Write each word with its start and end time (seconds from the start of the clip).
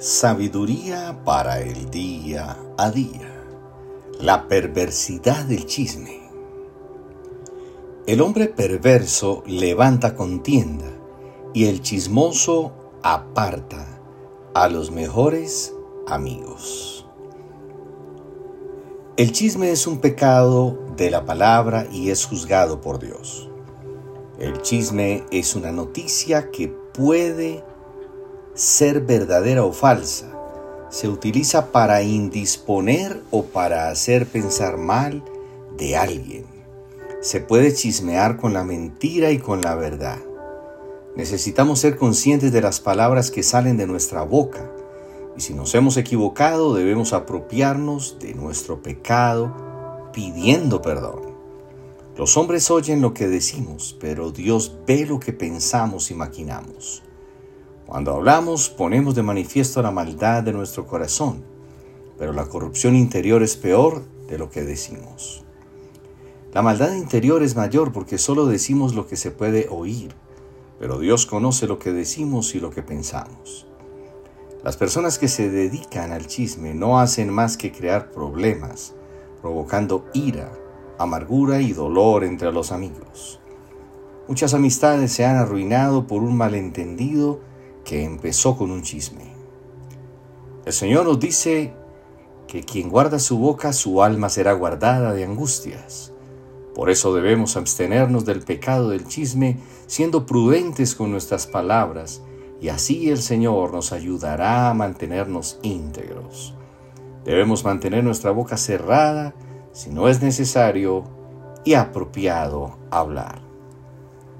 Sabiduría 0.00 1.20
para 1.26 1.60
el 1.60 1.90
día 1.90 2.56
a 2.78 2.90
día. 2.90 3.44
La 4.18 4.48
perversidad 4.48 5.44
del 5.44 5.66
chisme. 5.66 6.22
El 8.06 8.22
hombre 8.22 8.46
perverso 8.46 9.42
levanta 9.46 10.14
contienda 10.14 10.86
y 11.52 11.66
el 11.66 11.82
chismoso 11.82 12.72
aparta 13.02 14.00
a 14.54 14.70
los 14.70 14.90
mejores 14.90 15.74
amigos. 16.06 17.06
El 19.18 19.32
chisme 19.32 19.70
es 19.70 19.86
un 19.86 19.98
pecado 19.98 20.78
de 20.96 21.10
la 21.10 21.26
palabra 21.26 21.86
y 21.92 22.08
es 22.08 22.24
juzgado 22.24 22.80
por 22.80 23.00
Dios. 23.00 23.50
El 24.38 24.62
chisme 24.62 25.24
es 25.30 25.54
una 25.54 25.72
noticia 25.72 26.50
que 26.50 26.68
puede 26.68 27.62
ser 28.54 29.00
verdadera 29.00 29.64
o 29.64 29.72
falsa. 29.72 30.32
Se 30.90 31.08
utiliza 31.08 31.72
para 31.72 32.02
indisponer 32.02 33.22
o 33.30 33.44
para 33.44 33.88
hacer 33.90 34.26
pensar 34.26 34.76
mal 34.76 35.22
de 35.76 35.96
alguien. 35.96 36.44
Se 37.20 37.40
puede 37.40 37.74
chismear 37.74 38.36
con 38.36 38.52
la 38.52 38.64
mentira 38.64 39.30
y 39.30 39.38
con 39.38 39.60
la 39.60 39.74
verdad. 39.74 40.18
Necesitamos 41.16 41.80
ser 41.80 41.96
conscientes 41.96 42.52
de 42.52 42.62
las 42.62 42.80
palabras 42.80 43.30
que 43.30 43.42
salen 43.42 43.76
de 43.76 43.86
nuestra 43.86 44.22
boca. 44.22 44.70
Y 45.36 45.40
si 45.40 45.54
nos 45.54 45.74
hemos 45.74 45.96
equivocado, 45.96 46.74
debemos 46.74 47.12
apropiarnos 47.12 48.18
de 48.20 48.34
nuestro 48.34 48.82
pecado 48.82 50.10
pidiendo 50.12 50.82
perdón. 50.82 51.30
Los 52.16 52.36
hombres 52.36 52.70
oyen 52.70 53.00
lo 53.00 53.14
que 53.14 53.28
decimos, 53.28 53.96
pero 54.00 54.30
Dios 54.30 54.76
ve 54.86 55.06
lo 55.06 55.20
que 55.20 55.32
pensamos 55.32 56.10
y 56.10 56.14
maquinamos. 56.14 57.02
Cuando 57.90 58.14
hablamos 58.14 58.70
ponemos 58.70 59.16
de 59.16 59.24
manifiesto 59.24 59.82
la 59.82 59.90
maldad 59.90 60.44
de 60.44 60.52
nuestro 60.52 60.86
corazón, 60.86 61.42
pero 62.20 62.32
la 62.32 62.46
corrupción 62.46 62.94
interior 62.94 63.42
es 63.42 63.56
peor 63.56 64.04
de 64.28 64.38
lo 64.38 64.48
que 64.48 64.62
decimos. 64.62 65.42
La 66.54 66.62
maldad 66.62 66.94
interior 66.94 67.42
es 67.42 67.56
mayor 67.56 67.90
porque 67.90 68.16
solo 68.16 68.46
decimos 68.46 68.94
lo 68.94 69.08
que 69.08 69.16
se 69.16 69.32
puede 69.32 69.66
oír, 69.70 70.14
pero 70.78 71.00
Dios 71.00 71.26
conoce 71.26 71.66
lo 71.66 71.80
que 71.80 71.90
decimos 71.90 72.54
y 72.54 72.60
lo 72.60 72.70
que 72.70 72.84
pensamos. 72.84 73.66
Las 74.62 74.76
personas 74.76 75.18
que 75.18 75.26
se 75.26 75.50
dedican 75.50 76.12
al 76.12 76.28
chisme 76.28 76.74
no 76.74 77.00
hacen 77.00 77.28
más 77.28 77.56
que 77.56 77.72
crear 77.72 78.12
problemas, 78.12 78.94
provocando 79.42 80.04
ira, 80.14 80.52
amargura 80.96 81.60
y 81.60 81.72
dolor 81.72 82.22
entre 82.22 82.52
los 82.52 82.70
amigos. 82.70 83.40
Muchas 84.28 84.54
amistades 84.54 85.10
se 85.10 85.24
han 85.24 85.34
arruinado 85.34 86.06
por 86.06 86.22
un 86.22 86.36
malentendido 86.36 87.49
que 87.84 88.04
empezó 88.04 88.56
con 88.56 88.70
un 88.70 88.82
chisme. 88.82 89.32
El 90.64 90.72
Señor 90.72 91.06
nos 91.06 91.18
dice 91.18 91.72
que 92.46 92.62
quien 92.62 92.88
guarda 92.88 93.18
su 93.18 93.38
boca, 93.38 93.72
su 93.72 94.02
alma 94.02 94.28
será 94.28 94.52
guardada 94.52 95.12
de 95.12 95.24
angustias. 95.24 96.12
Por 96.74 96.90
eso 96.90 97.14
debemos 97.14 97.56
abstenernos 97.56 98.24
del 98.24 98.42
pecado 98.42 98.90
del 98.90 99.06
chisme, 99.06 99.58
siendo 99.86 100.26
prudentes 100.26 100.94
con 100.94 101.10
nuestras 101.10 101.46
palabras, 101.46 102.22
y 102.60 102.68
así 102.68 103.10
el 103.10 103.18
Señor 103.18 103.72
nos 103.72 103.92
ayudará 103.92 104.68
a 104.68 104.74
mantenernos 104.74 105.58
íntegros. 105.62 106.54
Debemos 107.24 107.64
mantener 107.64 108.04
nuestra 108.04 108.30
boca 108.30 108.56
cerrada 108.56 109.34
si 109.72 109.90
no 109.90 110.08
es 110.08 110.22
necesario 110.22 111.04
y 111.64 111.74
apropiado 111.74 112.78
hablar. 112.90 113.40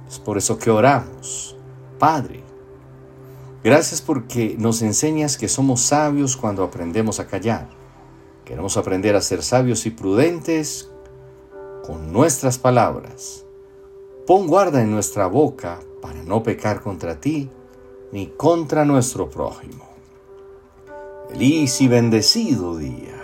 Es 0.09 0.19
por 0.19 0.39
eso 0.39 0.59
que 0.59 0.71
oramos. 0.71 1.57
Padre, 1.99 2.43
Gracias 3.63 4.01
porque 4.01 4.57
nos 4.59 4.81
enseñas 4.81 5.37
que 5.37 5.49
somos 5.49 5.83
sabios 5.83 6.37
cuando 6.37 6.65
aprendemos 6.65 7.21
a 7.21 7.27
callar. 7.27 7.69
Queremos 8.47 8.79
aprender 8.79 9.15
a 9.17 9.21
ser 9.21 9.43
sabios 9.43 9.85
y 9.85 9.91
prudentes 9.91 10.91
con 11.85 12.11
nuestras 12.11 12.59
palabras. 12.59 13.45
Pon 14.27 14.47
guarda 14.47 14.83
en 14.83 14.91
nuestra 14.91 15.27
boca 15.27 15.81
para 16.01 16.23
no 16.23 16.43
pecar 16.43 16.81
contra 16.81 17.21
ti 17.21 17.51
ni 18.13 18.29
contra 18.29 18.85
nuestro 18.87 19.29
prójimo. 19.29 19.89
Feliz 21.29 21.81
y 21.83 21.89
bendecido 21.89 22.79
día. 22.79 23.20